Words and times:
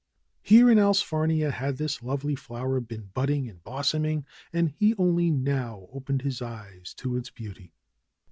Here 0.41 0.71
in 0.71 0.79
Allsfarnia 0.79 1.51
had 1.51 1.77
this 1.77 2.01
lovely 2.01 2.33
flower 2.33 2.79
been 2.79 3.11
budding 3.13 3.47
and 3.47 3.63
blossoming, 3.63 4.25
and 4.51 4.67
he 4.67 4.95
only 4.95 5.29
now 5.29 5.87
opened 5.91 6.23
his 6.23 6.41
eyes 6.41 6.95
to 6.95 7.15
its 7.17 7.29
beauty. 7.29 7.71